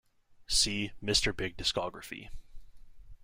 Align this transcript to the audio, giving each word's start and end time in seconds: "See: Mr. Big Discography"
"See: 0.47 0.93
Mr. 1.03 1.31
Big 1.37 1.55
Discography" 1.57 2.29